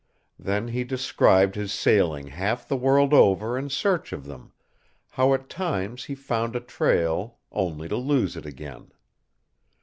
Then 0.39 0.69
he 0.69 0.83
described 0.83 1.53
his 1.53 1.71
sailing 1.71 2.25
half 2.29 2.67
the 2.67 2.75
world 2.75 3.13
over 3.13 3.55
in 3.55 3.69
search 3.69 4.11
of 4.11 4.25
them, 4.25 4.51
how 5.11 5.35
at 5.35 5.47
times 5.47 6.05
he 6.05 6.15
found 6.15 6.55
a 6.55 6.59
trail, 6.59 7.37
only 7.51 7.87
to 7.87 7.97
lose 7.97 8.35
it 8.35 8.47
again. 8.47 8.93